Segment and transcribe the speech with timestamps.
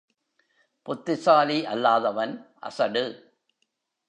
[0.85, 2.33] புத்திசாலி அல்லாதவன்
[2.59, 3.05] அசடு.